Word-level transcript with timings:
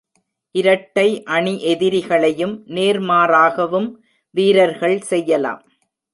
இரட்டை 0.55 1.05
அணி 1.25 1.53
எதிரிகளையும், 1.65 2.55
நேர்மாறாகவும் 2.67 3.89
வீரர்கள் 4.35 4.99
செய்யலாம். 5.01 5.63